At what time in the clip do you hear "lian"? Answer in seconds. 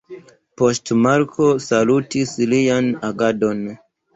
2.55-2.91